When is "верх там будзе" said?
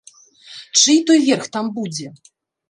1.27-2.07